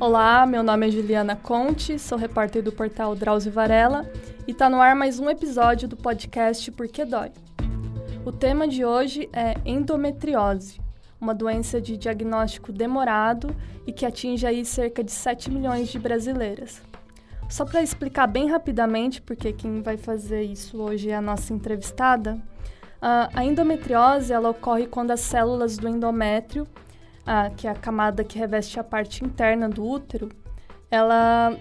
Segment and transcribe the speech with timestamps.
[0.00, 4.08] Olá, meu nome é Juliana Conte, sou repórter do portal Drauzio Varela
[4.46, 7.32] e está no ar mais um episódio do podcast Por que Dói.
[8.24, 10.80] O tema de hoje é endometriose,
[11.20, 13.52] uma doença de diagnóstico demorado
[13.88, 16.80] e que atinge aí cerca de 7 milhões de brasileiras.
[17.50, 22.40] Só para explicar bem rapidamente, porque quem vai fazer isso hoje é a nossa entrevistada,
[23.00, 26.68] a endometriose ela ocorre quando as células do endométrio
[27.28, 30.30] a, que é a camada que reveste a parte interna do útero,
[30.90, 31.54] ela,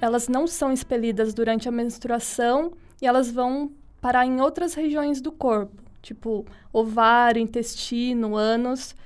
[0.00, 3.70] elas não são expelidas durante a menstruação e elas vão
[4.00, 8.96] parar em outras regiões do corpo, tipo ovário, intestino, ânus.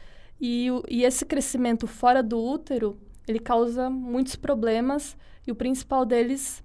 [0.40, 2.96] E, e esse crescimento fora do útero,
[3.26, 6.62] ele causa muitos problemas e o principal deles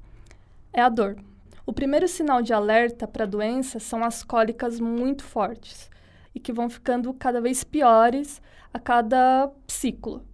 [0.71, 1.18] é a dor.
[1.66, 5.90] O primeiro sinal de alerta para a doença são as cólicas muito fortes
[6.35, 8.40] e que vão ficando cada vez piores
[8.73, 10.25] a cada ciclo.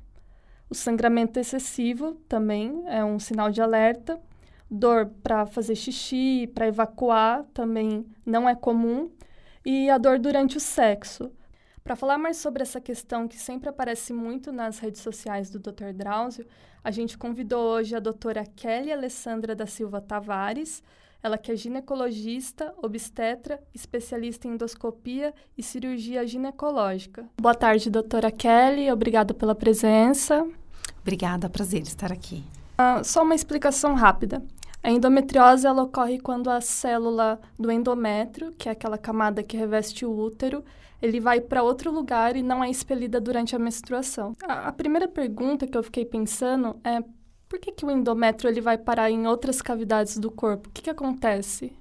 [0.69, 4.19] O sangramento excessivo também é um sinal de alerta.
[4.69, 9.11] Dor para fazer xixi, para evacuar também não é comum.
[9.63, 11.31] E a dor durante o sexo.
[11.83, 15.93] Para falar mais sobre essa questão que sempre aparece muito nas redes sociais do Dr.
[15.93, 16.47] Drauzio,
[16.83, 20.81] a gente convidou hoje a doutora Kelly Alessandra da Silva Tavares,
[21.25, 27.25] ela que é ginecologista, obstetra, especialista em endoscopia e cirurgia ginecológica.
[27.41, 28.91] Boa tarde, doutora Kelly.
[28.91, 30.47] Obrigada pela presença.
[31.01, 32.43] Obrigada, prazer estar aqui.
[32.79, 34.43] Uh, só uma explicação rápida.
[34.83, 40.05] A endometriose ela ocorre quando a célula do endométrio, que é aquela camada que reveste
[40.05, 40.63] o útero,
[41.01, 44.33] ele vai para outro lugar e não é expelida durante a menstruação.
[44.43, 47.03] A, a primeira pergunta que eu fiquei pensando é
[47.55, 50.67] por que, que o endométrio ele vai parar em outras cavidades do corpo?
[50.67, 51.71] O que, que acontece?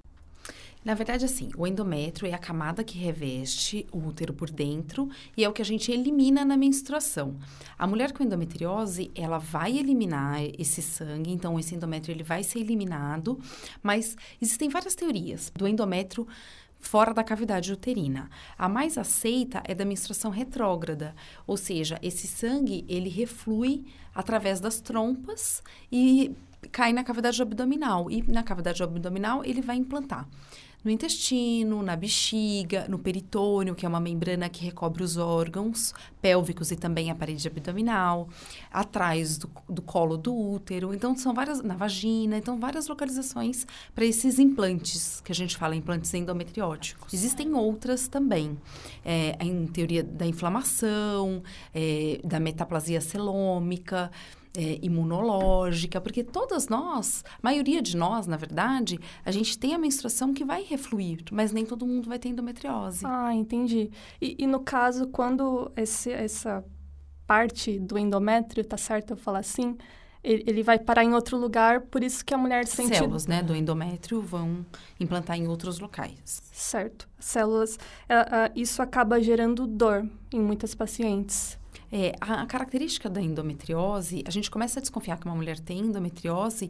[0.85, 5.43] Na verdade, assim, o endométrio é a camada que reveste o útero por dentro e
[5.43, 7.35] é o que a gente elimina na menstruação.
[7.77, 12.59] A mulher com endometriose, ela vai eliminar esse sangue, então esse endométrio ele vai ser
[12.59, 13.37] eliminado,
[13.83, 16.25] mas existem várias teorias do endométrio
[16.79, 18.29] fora da cavidade uterina.
[18.57, 21.15] A mais aceita é da menstruação retrógrada,
[21.47, 26.35] ou seja, esse sangue ele reflui através das trompas e
[26.71, 30.27] cai na cavidade abdominal e na cavidade abdominal ele vai implantar
[30.85, 36.69] no intestino, na bexiga, no peritônio, que é uma membrana que recobre os órgãos pélvicos
[36.69, 38.29] e também a parede abdominal,
[38.71, 40.93] atrás do, do colo do útero.
[40.93, 45.75] Então, são várias, na vagina, então, várias localizações para esses implantes, que a gente fala
[45.75, 47.11] implantes endometrióticos.
[47.11, 48.55] Existem outras também,
[49.03, 51.41] é, em teoria da inflamação,
[51.73, 54.11] é, da metaplasia celômica
[54.55, 59.77] é, imunológica, porque todas nós, a maioria de nós, na verdade, a gente tem a
[59.77, 63.05] menstruação que vai refluir, mas nem todo mundo vai ter endometriose.
[63.05, 63.89] Ah, entendi.
[64.21, 66.63] E, e no caso, quando esse, essa
[67.25, 69.77] parte do endométrio, tá certo eu falar assim,
[70.25, 72.97] ele, vai parar em outro lugar, por isso que a mulher sente...
[72.97, 74.65] Células, né, do endométrio vão
[74.99, 76.41] implantar em outros locais.
[76.51, 77.07] Certo.
[77.19, 81.59] Células, uh, uh, isso acaba gerando dor em muitas pacientes.
[81.97, 85.79] É, a, a, característica da endometriose, a gente começa a desconfiar que uma mulher tem
[85.79, 86.69] endometriose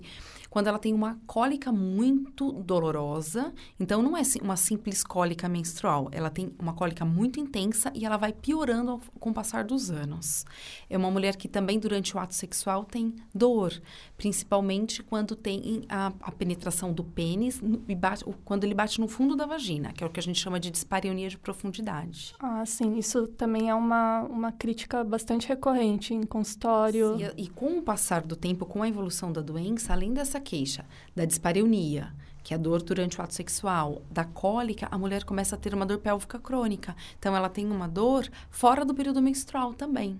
[0.56, 3.54] quando ela tem uma cólica muito dolorosa.
[3.78, 6.08] Então, não é uma simples cólica menstrual.
[6.14, 10.46] Ela tem uma cólica muito intensa e ela vai piorando com o passar dos anos.
[10.90, 13.74] É uma mulher que também, durante o ato sexual, tem dor,
[14.16, 19.36] principalmente quando tem a, a penetração do pênis e bate, quando ele bate no fundo
[19.36, 22.34] da vagina, que é o que a gente chama de dispareunia de profundidade.
[22.40, 22.98] Ah, sim.
[22.98, 27.18] Isso também é uma, uma crítica bastante recorrente em consultório.
[27.18, 30.45] Sim, e, e com o passar do tempo, com a evolução da doença, além dessa
[30.46, 30.86] queixa
[31.16, 32.14] da dispareunia,
[32.44, 35.74] que é a dor durante o ato sexual, da cólica, a mulher começa a ter
[35.74, 36.96] uma dor pélvica crônica.
[37.18, 40.20] Então, ela tem uma dor fora do período menstrual também.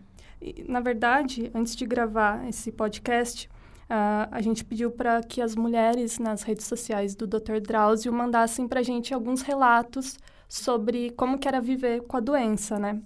[0.68, 3.48] Na verdade, antes de gravar esse podcast,
[3.84, 7.60] uh, a gente pediu para que as mulheres nas redes sociais do Dr.
[7.62, 10.18] Drauzio mandassem para a gente alguns relatos
[10.50, 13.02] sobre como que era viver com a doença, né?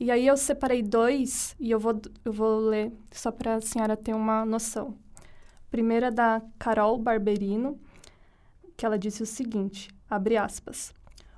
[0.00, 3.96] E aí eu separei dois e eu vou, eu vou ler só para a senhora
[3.96, 4.96] ter uma noção.
[5.72, 7.80] Primeira é da Carol Barberino,
[8.76, 10.92] que ela disse o seguinte, abre aspas.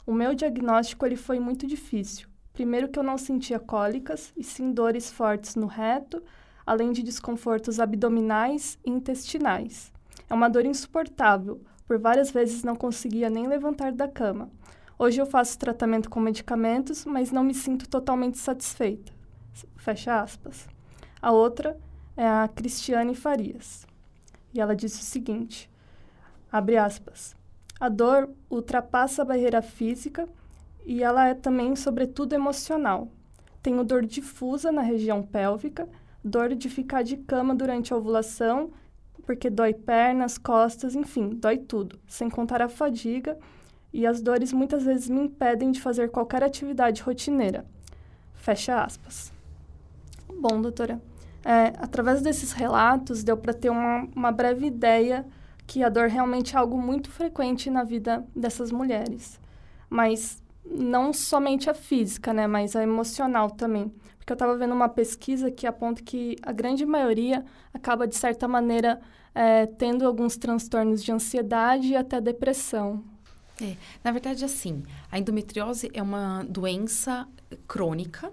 [0.05, 2.27] O meu diagnóstico ele foi muito difícil.
[2.53, 6.21] Primeiro que eu não sentia cólicas e sim dores fortes no reto,
[6.67, 9.93] além de desconfortos abdominais e intestinais.
[10.29, 11.61] É uma dor insuportável.
[11.87, 14.51] Por várias vezes não conseguia nem levantar da cama.
[14.99, 19.13] Hoje eu faço tratamento com medicamentos, mas não me sinto totalmente satisfeita.
[19.77, 20.67] Fecha aspas.
[21.23, 21.79] A outra
[22.17, 23.87] é a Cristiane Farias
[24.55, 25.69] e ela disse o seguinte:
[26.51, 27.37] abre aspas.
[27.81, 30.29] A dor ultrapassa a barreira física
[30.87, 33.09] e ela é também, sobretudo, emocional.
[33.61, 35.89] Tenho dor difusa na região pélvica,
[36.23, 38.71] dor de ficar de cama durante a ovulação,
[39.27, 43.39] porque dói pernas, costas, enfim, dói tudo, sem contar a fadiga,
[43.93, 47.65] e as dores muitas vezes me impedem de fazer qualquer atividade rotineira.
[48.35, 49.33] Fecha aspas.
[50.29, 51.01] Bom, doutora,
[51.45, 55.27] é, através desses relatos deu para ter uma, uma breve ideia
[55.67, 59.41] que a dor realmente é algo muito frequente na vida dessas mulheres.
[59.89, 63.93] Mas não somente a física, né, mas a emocional também.
[64.19, 68.49] Porque eu estava vendo uma pesquisa que aponta que a grande maioria acaba, de certa
[68.49, 69.01] maneira,
[69.35, 73.05] é, tendo alguns transtornos de ansiedade e até depressão.
[73.61, 74.83] É, na verdade, assim,
[75.13, 77.29] a endometriose é uma doença
[77.69, 78.33] crônica,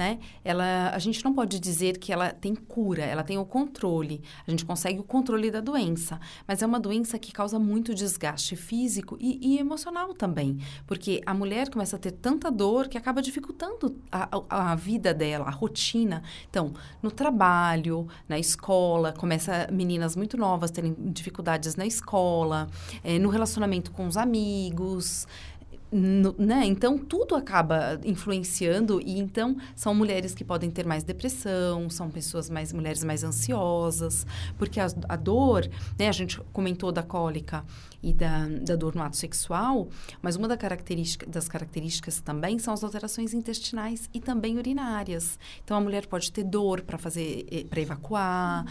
[0.00, 0.18] né?
[0.42, 4.22] Ela, a gente não pode dizer que ela tem cura, ela tem o controle.
[4.46, 6.18] A gente consegue o controle da doença,
[6.48, 11.34] mas é uma doença que causa muito desgaste físico e, e emocional também, porque a
[11.34, 15.50] mulher começa a ter tanta dor que acaba dificultando a, a, a vida dela, a
[15.50, 16.22] rotina.
[16.48, 22.68] Então, no trabalho, na escola, começa meninas muito novas terem dificuldades na escola,
[23.04, 25.26] é, no relacionamento com os amigos.
[25.92, 26.64] No, né?
[26.66, 32.48] Então, tudo acaba influenciando e então são mulheres que podem ter mais depressão, são pessoas
[32.48, 34.24] mais, mulheres mais ansiosas,
[34.56, 36.08] porque a, a dor, né?
[36.08, 37.64] A gente comentou da cólica
[38.02, 39.88] e da, da dor no ato sexual,
[40.22, 45.38] mas uma da característica, das características também são as alterações intestinais e também urinárias.
[45.64, 48.64] Então, a mulher pode ter dor para fazer, eh, para evacuar,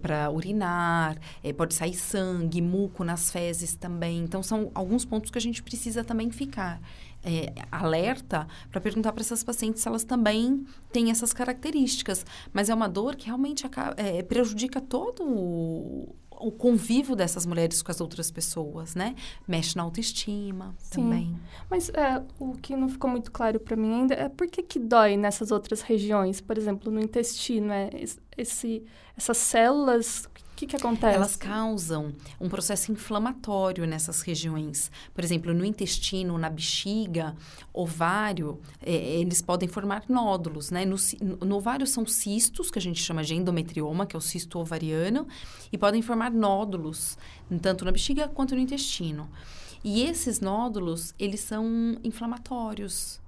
[0.00, 4.20] para urinar, é, pode sair sangue, muco nas fezes também.
[4.20, 6.80] Então, são alguns pontos que a gente precisa também ficar
[7.24, 12.24] é, alerta para perguntar para essas pacientes se elas também têm essas características.
[12.52, 17.82] Mas é uma dor que realmente acaba, é, prejudica todo o, o convívio dessas mulheres
[17.82, 19.14] com as outras pessoas, né?
[19.46, 21.02] Mexe na autoestima Sim.
[21.02, 21.38] também.
[21.70, 24.78] Mas é, o que não ficou muito claro para mim ainda é por que, que
[24.78, 27.90] dói nessas outras regiões, por exemplo, no intestino, é
[28.36, 28.84] esse
[29.16, 31.14] essas células o que, que acontece?
[31.14, 34.90] Elas causam um processo inflamatório nessas regiões.
[35.12, 37.36] Por exemplo, no intestino, na bexiga,
[37.74, 40.86] ovário, é, eles podem formar nódulos, né?
[40.86, 40.96] No,
[41.44, 45.28] no, ovário são cistos, que a gente chama de endometrioma, que é o cisto ovariano,
[45.70, 47.18] e podem formar nódulos,
[47.60, 49.28] tanto na bexiga quanto no intestino.
[49.84, 53.20] E esses nódulos, eles são inflamatórios.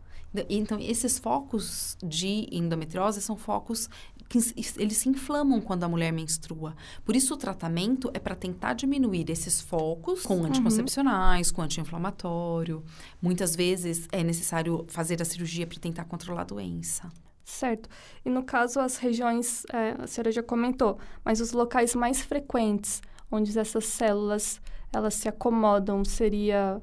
[0.48, 3.88] Então, esses focos de endometriose são focos
[4.28, 4.38] que
[4.76, 6.76] eles se inflamam quando a mulher menstrua.
[7.04, 10.46] Por isso, o tratamento é para tentar diminuir esses focos com uhum.
[10.46, 11.56] anticoncepcionais, uhum.
[11.56, 12.84] com anti-inflamatório.
[13.22, 17.10] Muitas vezes é necessário fazer a cirurgia para tentar controlar a doença.
[17.44, 17.88] Certo.
[18.24, 23.00] E no caso, as regiões, é, a senhora já comentou, mas os locais mais frequentes
[23.30, 24.60] onde essas células
[24.92, 26.80] elas se acomodam seria.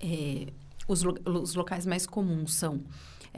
[0.00, 0.46] É,
[0.86, 2.82] os, lo os locais mais comuns são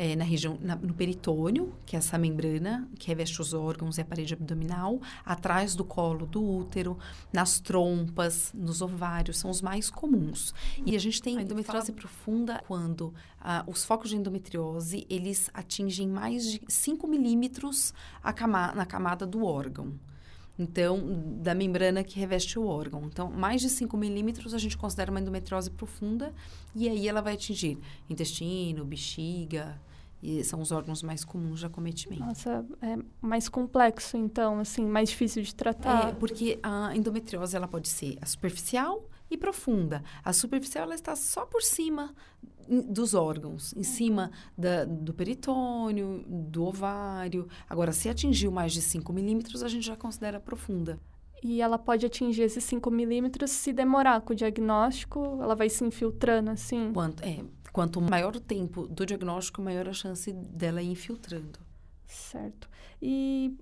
[0.00, 4.00] é, na região, na, no peritônio, que é essa membrana que reveste os órgãos e
[4.00, 6.96] a parede abdominal, atrás do colo do útero,
[7.30, 10.54] nas trompas, nos ovários, são os mais comuns.
[10.86, 16.08] E a gente tem a endometriose profunda quando ah, os focos de endometriose, eles atingem
[16.08, 17.92] mais de 5 milímetros
[18.34, 19.92] cama na camada do órgão.
[20.58, 23.02] Então, da membrana que reveste o órgão.
[23.04, 26.32] Então, mais de 5 milímetros a gente considera uma endometriose profunda
[26.74, 29.78] e aí ela vai atingir intestino, bexiga,
[30.22, 32.24] e são os órgãos mais comuns de acometimento.
[32.24, 36.08] Nossa, é mais complexo, então, assim, mais difícil de tratar.
[36.08, 40.02] É, porque a endometriose, ela pode ser a superficial e profunda.
[40.24, 42.14] A superficial, ela está só por cima
[42.68, 47.48] dos órgãos, em cima da, do peritônio, do ovário.
[47.68, 50.98] Agora, se atingiu mais de 5 milímetros, a gente já considera profunda.
[51.42, 55.82] E ela pode atingir esses 5 milímetros se demorar com o diagnóstico, ela vai se
[55.82, 56.92] infiltrando assim?
[56.92, 61.58] Quanto, é, quanto maior o tempo do diagnóstico, maior a chance dela ir infiltrando.
[62.06, 62.68] Certo.
[63.00, 63.56] E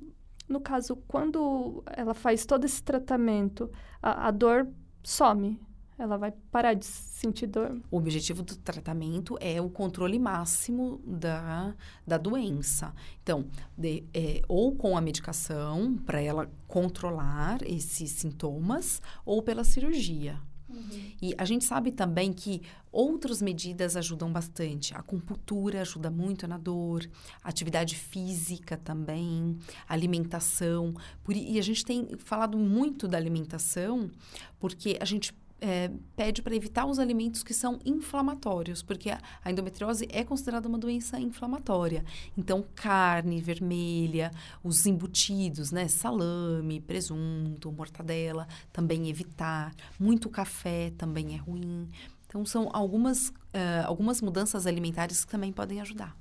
[0.48, 3.70] no caso, quando ela faz todo esse tratamento,
[4.02, 4.66] a, a dor
[5.02, 5.60] some?
[5.98, 7.80] ela vai parar de sentir dor.
[7.90, 11.74] O objetivo do tratamento é o controle máximo da,
[12.06, 12.94] da doença.
[13.22, 13.46] Então,
[13.76, 20.40] de, é, ou com a medicação para ela controlar esses sintomas, ou pela cirurgia.
[20.68, 21.12] Uhum.
[21.20, 24.94] E a gente sabe também que outras medidas ajudam bastante.
[24.94, 27.08] A acupuntura ajuda muito na dor,
[27.42, 29.58] atividade física também,
[29.88, 30.94] alimentação.
[31.24, 34.10] Por, e a gente tem falado muito da alimentação
[34.58, 40.06] porque a gente é, pede para evitar os alimentos que são inflamatórios, porque a, endometriose
[40.10, 42.04] é considerada uma doença inflamatória.
[42.36, 44.30] Então, carne vermelha,
[44.62, 49.74] os embutidos, né, salame, presunto, mortadela, também evitar.
[49.98, 51.88] Muito café também é ruim.
[52.26, 56.14] Então, são algumas, uh, algumas mudanças alimentares que também podem ajudar.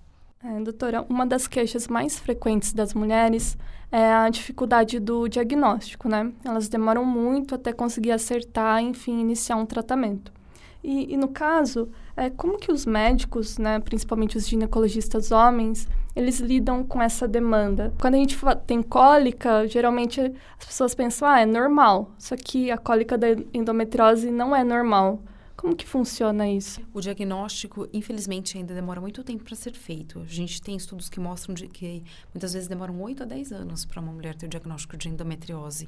[0.44, 3.58] É, doutora, uma das queixas mais frequentes das mulheres
[3.92, 6.32] é a dificuldade do diagnóstico, né?
[6.46, 10.32] Elas demoram muito até conseguir acertar, enfim, iniciar um tratamento.
[10.84, 16.40] E, e no caso, é, como que os médicos, né, principalmente os ginecologistas homens, eles
[16.40, 17.92] lidam com essa demanda?
[18.00, 20.22] Quando a gente tem cólica, geralmente
[20.60, 22.12] as pessoas pensam, ah, é normal.
[22.20, 25.20] Só que a cólica da endometriose não é normal.
[25.58, 26.82] Como que funciona isso?
[26.94, 30.20] O diagnóstico, infelizmente, ainda demora muito tempo para ser feito.
[30.20, 33.84] A gente tem estudos que mostram de que muitas vezes demoram 8 a 10 anos
[33.84, 35.88] para uma mulher ter o diagnóstico de endometriose.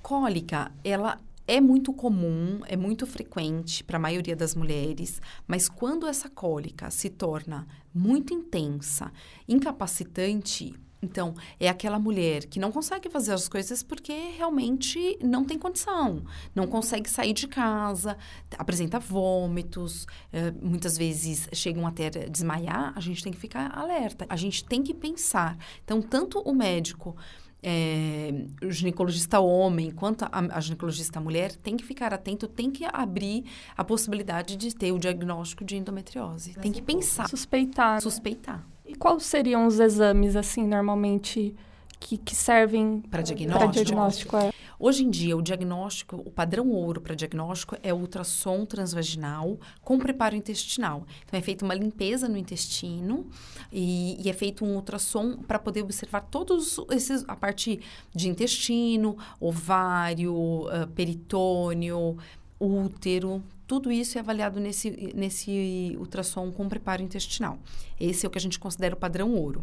[0.00, 6.06] Cólica, ela é muito comum, é muito frequente para a maioria das mulheres, mas quando
[6.06, 9.10] essa cólica se torna muito intensa,
[9.48, 15.58] incapacitante, então, é aquela mulher que não consegue fazer as coisas porque realmente não tem
[15.58, 16.24] condição,
[16.54, 18.16] não consegue sair de casa,
[18.58, 22.92] apresenta vômitos, é, muitas vezes chegam até a desmaiar.
[22.96, 25.56] A gente tem que ficar alerta, a gente tem que pensar.
[25.84, 27.16] Então, tanto o médico.
[27.60, 28.30] É,
[28.62, 33.44] o ginecologista homem quanto a, a, ginecologista mulher tem que ficar atento, tem que abrir
[33.76, 36.54] a possibilidade de ter o diagnóstico de endometriose.
[36.54, 37.28] Tem que pensar.
[37.28, 37.96] Suspeitar.
[37.96, 38.00] Né?
[38.00, 38.64] Suspeitar.
[38.88, 41.54] E quais seriam os exames, assim, normalmente
[42.00, 43.72] que, que servem para diagnóstico?
[43.72, 44.52] diagnóstico é?
[44.80, 49.98] Hoje em dia, o diagnóstico, o padrão ouro para diagnóstico é o ultrassom transvaginal com
[49.98, 51.04] preparo intestinal.
[51.26, 53.26] Então, é feita uma limpeza no intestino
[53.72, 57.80] e, e é feito um ultrassom para poder observar todos esses, a parte
[58.14, 62.16] de intestino, ovário, uh, peritônio,
[62.60, 67.58] útero, tudo isso é avaliado nesse, nesse ultrassom com preparo intestinal.
[68.00, 69.62] Esse é o que a gente considera o padrão ouro.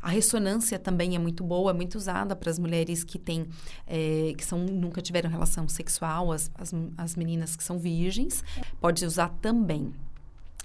[0.00, 3.46] A ressonância também é muito boa, é muito usada para as mulheres que têm,
[3.88, 8.42] é, que são, nunca tiveram relação sexual, as, as, as meninas que são virgens,
[8.80, 9.92] pode usar também.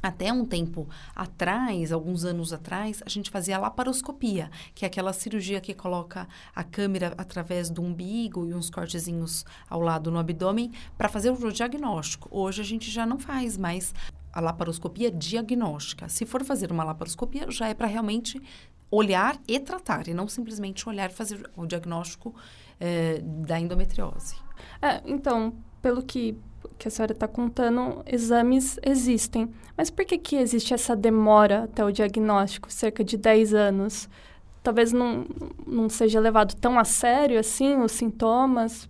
[0.06, 5.12] Até um tempo atrás, alguns anos atrás, a gente fazia a laparoscopia, que é aquela
[5.12, 10.72] cirurgia que coloca a câmera através do umbigo e uns cortezinhos ao lado no abdômen
[10.96, 12.30] para fazer o diagnóstico.
[12.30, 13.96] Hoje a gente já não faz mais
[14.32, 16.08] a laparoscopia diagnóstica.
[16.08, 18.40] Se for fazer uma laparoscopia, já é para realmente
[18.92, 22.36] olhar e tratar, e não simplesmente olhar e fazer o diagnóstico
[22.80, 24.36] eh, da endometriose.
[24.80, 26.38] É, então, pelo que
[26.78, 29.50] que a senhora está contando, exames existem.
[29.78, 34.10] Mas por que, que existe essa demora até o diagnóstico, cerca de 10 anos?
[34.66, 35.28] Talvez não,
[35.68, 38.90] não seja levado tão a sério assim os sintomas.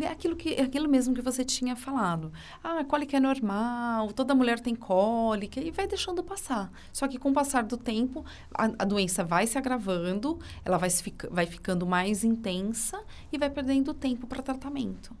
[0.00, 2.32] É aquilo, que, é aquilo mesmo que você tinha falado.
[2.64, 6.72] Ah, cólica é normal, toda mulher tem cólica, e vai deixando passar.
[6.94, 10.88] Só que com o passar do tempo, a, a doença vai se agravando, ela vai,
[10.88, 12.98] se, vai ficando mais intensa
[13.30, 15.14] e vai perdendo tempo para tratamento.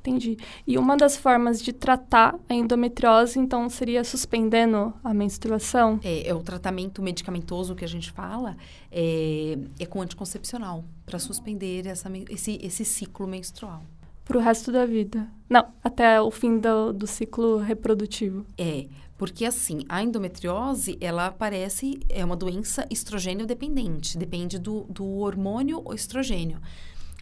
[0.00, 0.38] Entendi.
[0.66, 6.00] E uma das formas de tratar a endometriose, então, seria suspendendo a menstruação?
[6.02, 8.56] É, é o tratamento medicamentoso que a gente fala,
[8.90, 13.82] é, é com anticoncepcional, para suspender essa, esse, esse ciclo menstrual.
[14.24, 15.28] Para o resto da vida?
[15.48, 18.46] Não, até o fim do, do ciclo reprodutivo.
[18.56, 18.86] É,
[19.18, 25.84] porque assim, a endometriose, ela aparece, é uma doença estrogênio dependente, depende do, do hormônio
[25.92, 26.58] estrogênio.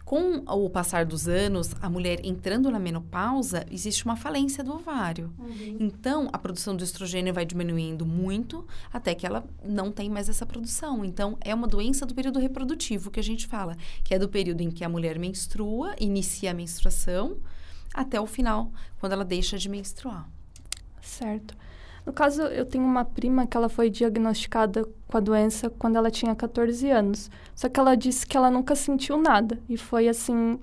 [0.09, 5.31] Com o passar dos anos, a mulher entrando na menopausa, existe uma falência do ovário.
[5.37, 5.77] Uhum.
[5.79, 10.47] Então, a produção do estrogênio vai diminuindo muito até que ela não tem mais essa
[10.47, 11.05] produção.
[11.05, 14.61] Então, é uma doença do período reprodutivo que a gente fala, que é do período
[14.61, 17.37] em que a mulher menstrua, inicia a menstruação,
[17.93, 20.27] até o final, quando ela deixa de menstruar.
[21.03, 21.55] Certo.
[22.09, 26.09] No caso, eu tenho uma prima que ela foi diagnosticada com a doença quando ela
[26.09, 27.29] tinha 14 anos.
[27.53, 29.59] Só que ela disse que ela nunca sentiu nada.
[29.69, 30.59] E foi assim,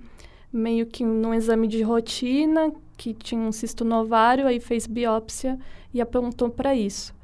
[0.53, 5.57] meio que num exame de rotina, que tinha um cisto no ovário, aí fez biópsia
[5.95, 7.15] e apontou para isso.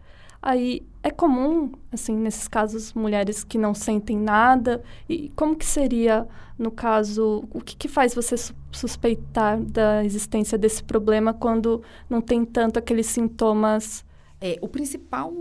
[0.41, 4.85] Aí é comum, assim, nesses casos, mulheres que não sentem nada.
[5.09, 10.57] E como que seria, no caso, o que, que faz você su suspeitar da existência
[10.57, 14.05] desse problema quando não tem tanto aqueles sintomas
[14.43, 15.33] é, o principal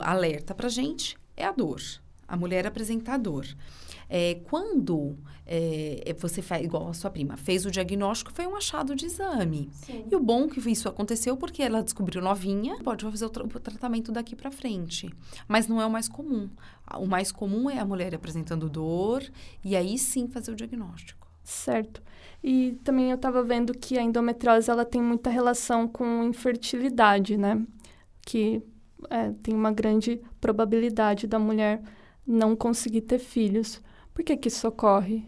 [0.00, 1.80] alerta para a gente é a dor.
[2.26, 3.46] A mulher apresenta a dor.
[4.08, 8.96] É, quando é, você faz, igual a sua prima, fez o diagnóstico, foi um achado
[8.96, 9.68] de exame.
[9.72, 10.06] Sim.
[10.10, 13.48] E o bom que isso aconteceu porque ela descobriu novinha, pode fazer o, tra o
[13.48, 15.12] tratamento daqui para frente.
[15.46, 16.48] Mas não é o mais comum.
[16.98, 19.22] O mais comum é a mulher apresentando dor
[19.62, 21.28] e aí sim fazer o diagnóstico.
[21.44, 22.02] Certo.
[22.42, 27.60] E também eu estava vendo que a endometriose ela tem muita relação com infertilidade, né?
[28.26, 28.60] Que
[29.08, 31.80] é, tem uma grande probabilidade da mulher
[32.26, 33.80] não conseguir ter filhos.
[34.12, 35.24] Por que, que isso ocorre?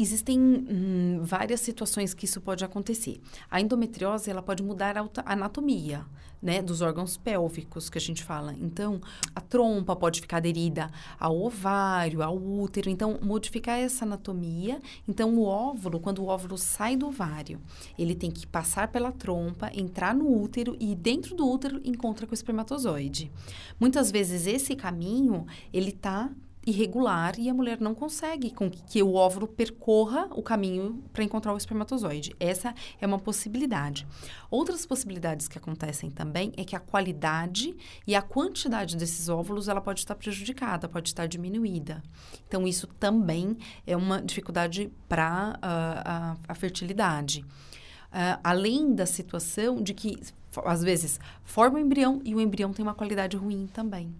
[0.00, 3.20] Existem hum, várias situações que isso pode acontecer.
[3.50, 6.06] A endometriose, ela pode mudar a anatomia,
[6.40, 8.54] né, dos órgãos pélvicos que a gente fala.
[8.60, 9.00] Então,
[9.34, 10.88] a trompa pode ficar aderida
[11.18, 12.88] ao ovário, ao útero.
[12.88, 14.80] Então, modificar essa anatomia.
[15.08, 17.60] Então, o óvulo, quando o óvulo sai do ovário,
[17.98, 22.30] ele tem que passar pela trompa, entrar no útero e dentro do útero encontra com
[22.30, 23.32] o espermatozoide.
[23.80, 26.30] Muitas vezes esse caminho, ele tá
[26.66, 31.54] irregular e a mulher não consegue com que, o óvulo percorra o caminho para encontrar
[31.54, 32.34] o espermatozoide.
[32.38, 34.06] Essa é uma possibilidade.
[34.50, 37.74] Outras possibilidades que acontecem também é que a qualidade
[38.06, 42.02] e a quantidade desses óvulos ela pode estar prejudicada, pode estar diminuída.
[42.46, 47.40] Então isso também é uma dificuldade para uh, a, a, fertilidade.
[47.40, 50.18] Uh, além da situação de que
[50.64, 54.14] às vezes forma o embrião e o embrião tem uma qualidade ruim também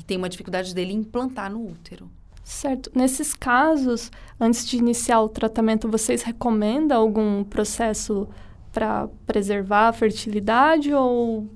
[0.00, 2.10] e tem uma dificuldade dele implantar no útero.
[2.42, 2.90] Certo.
[2.94, 8.26] Nesses casos, antes de iniciar o tratamento, vocês recomendam algum processo
[8.72, 11.48] para preservar a fertilidade ou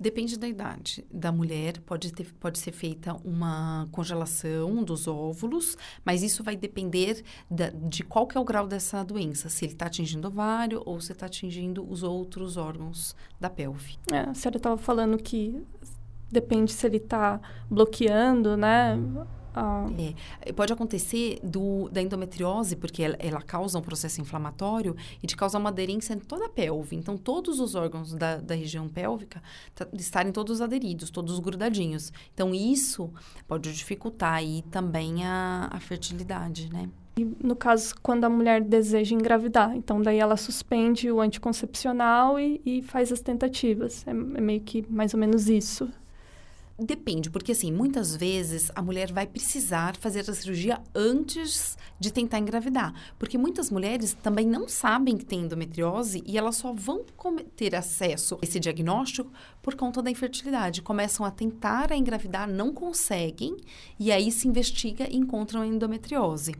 [0.00, 6.22] Depende da idade da mulher, pode, ter, pode ser feita uma congelação dos óvulos, mas
[6.22, 9.84] isso vai depender da, de qual que é o grau dessa doença, se ele está
[9.88, 13.98] atingindo o ovário ou se está atingindo os outros órgãos da pelve.
[14.10, 15.62] É, a senhora estava falando que
[16.30, 18.98] depende se ele está bloqueando, né?
[19.54, 19.86] Ah.
[20.42, 25.36] É, pode acontecer do, da endometriose, porque ela, ela, causa um processo inflamatório e de
[25.36, 26.96] causar uma aderência em toda a pelve.
[26.96, 29.42] Então, todos os órgãos da, da região pélvica
[29.74, 32.12] tá, estarem todos aderidos, todos grudadinhos.
[32.32, 33.12] Então, isso
[33.48, 36.88] pode dificultar aí também a, a fertilidade, né?
[37.18, 42.60] E no caso, quando a mulher deseja engravidar, então daí ela suspende o anticoncepcional e,
[42.64, 44.06] e faz as tentativas.
[44.06, 45.90] É, é meio que mais ou menos isso.
[46.82, 52.38] Depende, porque assim, muitas vezes a mulher vai precisar fazer a cirurgia antes de tentar
[52.38, 52.94] engravidar.
[53.18, 57.04] Porque muitas mulheres também não sabem que tem endometriose e elas só vão
[57.54, 60.80] ter acesso a esse diagnóstico por conta da infertilidade.
[60.80, 63.58] Começam a tentar a engravidar, não conseguem,
[63.98, 66.54] e aí se investiga e encontram a endometriose.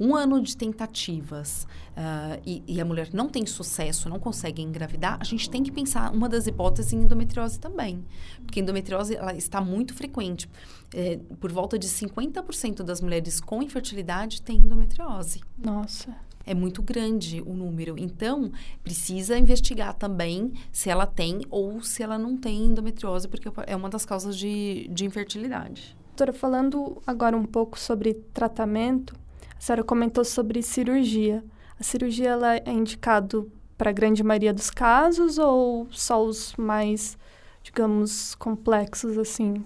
[0.00, 1.66] Um ano de tentativas
[1.96, 5.72] uh, e, e, a mulher não tem sucesso, não consegue engravidar, a gente tem que
[5.72, 8.04] pensar uma das hipóteses em endometriose também.
[8.44, 10.48] Porque a endometriose ela está muito frequente.
[10.94, 15.40] É, por volta de 50% das mulheres com infertilidade têm endometriose.
[15.58, 16.14] Nossa.
[16.44, 17.96] É muito grande o número.
[17.98, 18.52] Então,
[18.84, 23.88] precisa investigar também se ela tem ou se ela não tem endometriose, porque é uma
[23.88, 25.96] das causas de, de infertilidade.
[26.16, 29.14] Doutora, falando agora um pouco sobre tratamento,
[29.58, 31.44] a senhora comentou sobre cirurgia.
[31.78, 37.18] A cirurgia ela é indicado para a grande maioria dos casos ou só os mais
[37.66, 39.64] digamos, complexos assim?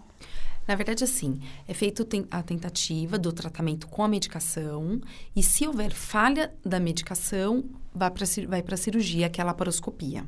[0.67, 5.01] Na verdade, assim, é feita a tentativa do tratamento com a medicação
[5.35, 10.25] e se houver falha da medicação, vai para a cirurgia, que é a laparoscopia.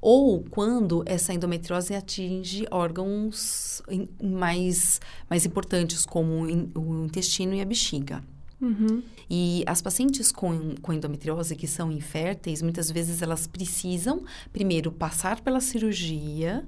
[0.00, 3.82] Ou quando essa endometriose atinge órgãos
[4.22, 5.00] mais,
[5.30, 8.22] mais importantes, como o intestino e a bexiga.
[8.60, 9.02] Uhum.
[9.30, 15.40] E as pacientes com, com endometriose que são inférteis, muitas vezes elas precisam primeiro passar
[15.40, 16.66] pela cirurgia,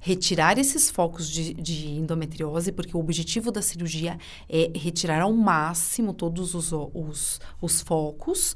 [0.00, 4.18] retirar esses focos de, de, endometriose, porque o objetivo da cirurgia
[4.48, 8.54] é retirar ao máximo todos os, os, os focos.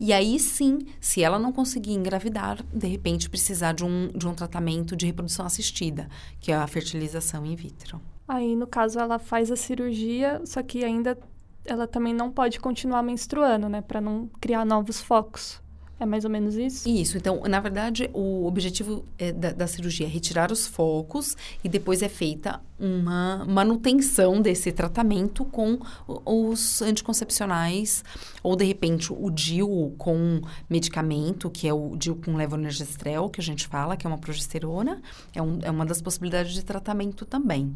[0.00, 4.34] E aí sim, se ela não conseguir engravidar, de repente precisar de um, de um
[4.34, 6.08] tratamento de reprodução assistida,
[6.40, 8.00] que é a fertilização in vitro.
[8.28, 11.16] Aí, no caso, ela faz a cirurgia, só que ainda
[11.66, 13.80] ela também não pode continuar menstruando, né?
[13.80, 15.60] Para não criar novos focos.
[15.98, 16.86] É mais ou menos isso?
[16.86, 17.16] Isso.
[17.16, 22.02] Então, na verdade, o objetivo é da, da, cirurgia é retirar os focos e depois
[22.02, 28.04] é feita uma manutenção desse tratamento com os anticoncepcionais
[28.42, 33.44] ou, de repente, o DIU com medicamento, que é o DIU com levonorgestrel, que a
[33.44, 35.00] gente fala, que é uma progesterona.
[35.34, 37.74] É, um, é uma das possibilidades de tratamento também.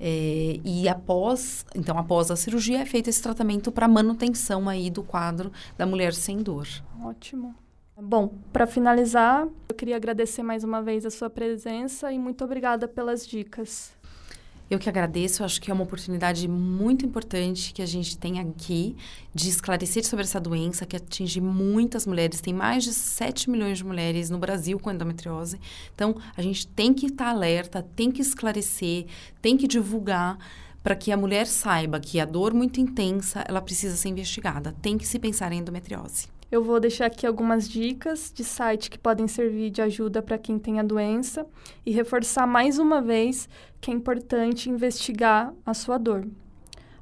[0.00, 5.02] É, e após, então, após a cirurgia, é feito esse tratamento para manutenção aí do
[5.02, 6.66] quadro da mulher sem dor.
[7.02, 7.54] Ótimo.
[7.96, 12.88] Bom, para finalizar, eu queria agradecer mais uma vez a sua presença e muito obrigada
[12.88, 13.93] pelas dicas.
[14.74, 18.96] Eu que agradeço, acho que é uma oportunidade muito importante que a gente tem aqui
[19.32, 22.40] de esclarecer sobre essa doença que atinge muitas mulheres.
[22.40, 25.60] Tem mais de 7 milhões de mulheres no Brasil com endometriose.
[25.94, 29.06] Então, a gente tem que estar alerta, tem que esclarecer,
[29.40, 30.38] tem que divulgar
[30.82, 34.74] para que a mulher saiba que a dor muito intensa, ela precisa ser investigada.
[34.82, 36.26] Tem que se pensar em endometriose.
[36.50, 40.58] Eu vou deixar aqui algumas dicas de site que podem servir de ajuda para quem
[40.58, 41.46] tem a doença
[41.84, 43.48] e reforçar mais uma vez
[43.80, 46.26] que é importante investigar a sua dor.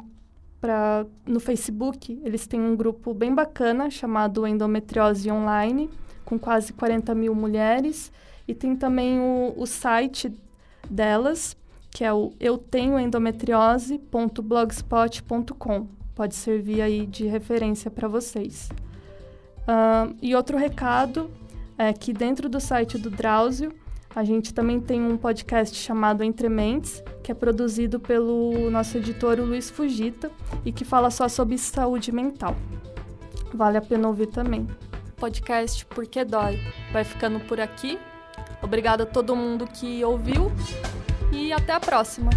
[0.60, 5.90] pra, no Facebook, eles têm um grupo bem bacana chamado Endometriose Online,
[6.26, 8.12] com quase 40 mil mulheres.
[8.48, 10.34] E tem também o, o site
[10.90, 11.56] delas,
[11.92, 15.99] que é o eu tenho endometriose.blogspot.com.
[16.20, 18.68] Pode servir aí de referência para vocês.
[19.62, 21.32] Uh, e outro recado
[21.78, 23.72] é que dentro do site do Drauzio,
[24.14, 29.40] a gente também tem um podcast chamado Entre Mentes, que é produzido pelo nosso editor
[29.40, 30.30] Luiz Fugita
[30.66, 32.54] e que fala só sobre saúde mental.
[33.54, 34.68] Vale a pena ouvir também.
[35.16, 36.60] Podcast Porque Dói
[36.92, 37.98] vai ficando por aqui.
[38.62, 40.52] Obrigada a todo mundo que ouviu
[41.32, 42.30] e até a próxima!